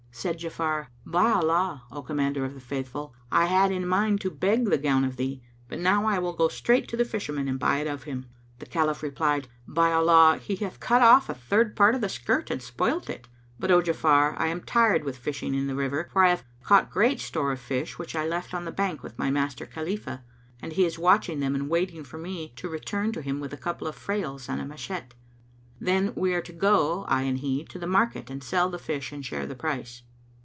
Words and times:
Said 0.13 0.39
Ja'afar, 0.39 0.87
"By 1.03 1.31
Allah, 1.31 1.83
O 1.89 2.03
Commander 2.03 2.45
of 2.45 2.53
the 2.53 2.59
Faithful, 2.59 3.15
I 3.31 3.45
had 3.45 3.71
it 3.71 3.75
in 3.75 3.87
mind 3.87 4.19
to 4.21 4.29
beg 4.29 4.65
the 4.65 4.77
gown 4.77 5.03
of 5.05 5.15
thee; 5.15 5.41
but 5.69 5.79
now 5.79 6.05
I 6.05 6.19
will 6.19 6.33
go 6.33 6.47
straight 6.49 6.87
to 6.89 6.97
the 6.97 7.05
Fisherman 7.05 7.47
and 7.47 7.57
buy 7.57 7.77
it 7.77 7.87
of 7.87 8.03
him." 8.03 8.25
The 8.59 8.67
Caliph 8.67 9.01
replied, 9.01 9.47
"By 9.67 9.91
Allah, 9.93 10.37
he 10.39 10.57
hath 10.57 10.81
cut 10.81 11.01
off 11.01 11.27
a 11.27 11.33
third 11.33 11.75
part 11.75 11.95
of 11.95 12.01
the 12.01 12.09
skirt 12.09 12.51
and 12.51 12.61
spoilt 12.61 13.09
it! 13.09 13.29
But, 13.57 13.71
O 13.71 13.81
Ja'afar, 13.81 14.35
I 14.37 14.47
am 14.47 14.61
tired 14.61 15.05
with 15.05 15.17
fishing 15.17 15.55
in 15.55 15.65
the 15.65 15.75
river, 15.75 16.09
for 16.11 16.23
I 16.23 16.29
have 16.29 16.43
caught 16.61 16.91
great 16.91 17.19
store 17.19 17.51
of 17.51 17.59
fish 17.59 17.97
which 17.97 18.15
I 18.15 18.27
left 18.27 18.53
on 18.53 18.65
the 18.65 18.71
bank 18.71 19.01
with 19.01 19.17
my 19.17 19.31
master 19.31 19.65
Khalifah, 19.65 20.21
and 20.61 20.73
he 20.73 20.85
is 20.85 20.99
watching 20.99 21.39
them 21.39 21.55
and 21.55 21.67
waiting 21.69 22.03
for 22.03 22.19
me 22.19 22.49
to 22.57 22.69
return 22.69 23.11
to 23.13 23.23
him 23.23 23.39
with 23.39 23.53
a 23.53 23.57
couple 23.57 23.87
of 23.87 23.95
frails 23.95 24.47
and 24.49 24.59
a 24.61 24.65
matchet. 24.65 25.15
[FN#224] 25.15 25.83
Then 25.85 26.13
we 26.15 26.35
are 26.35 26.43
to 26.43 26.53
go, 26.53 27.05
I 27.07 27.23
and 27.23 27.39
he, 27.39 27.65
to 27.65 27.79
the 27.79 27.87
market 27.87 28.29
and 28.29 28.43
sell 28.43 28.69
the 28.69 28.77
fish 28.77 29.11
and 29.11 29.25
share 29.25 29.47
the 29.47 29.55
price." 29.55 30.03